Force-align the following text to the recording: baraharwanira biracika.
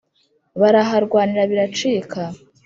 baraharwanira 0.59 1.43
biracika. 1.51 2.21